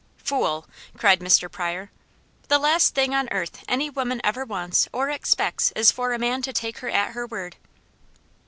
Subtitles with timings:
[0.17, 1.47] "Fool!" cried Mr.
[1.47, 1.91] Pryor.
[2.47, 6.41] "The last thing on earth any woman ever wants or expects is for a man
[6.41, 7.55] to take her at her word."